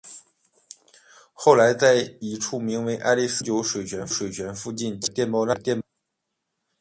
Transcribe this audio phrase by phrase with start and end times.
[1.31, 3.67] 后来在一处名为爱丽斯的永久
[4.17, 5.83] 水泉附近建立了电报站。